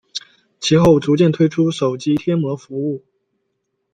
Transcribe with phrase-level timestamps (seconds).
[0.59, 3.05] 其后逐渐推出手机贴膜服务。